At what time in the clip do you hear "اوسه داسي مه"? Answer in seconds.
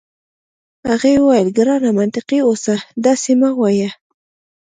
2.47-3.49